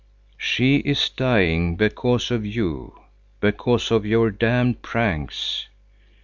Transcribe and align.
"She 0.39 0.77
is 0.77 1.09
dying 1.09 1.75
because 1.75 2.31
of 2.31 2.43
you, 2.43 3.01
because 3.39 3.91
of 3.91 4.03
your 4.03 4.31
damned 4.31 4.81
pranks. 4.81 5.67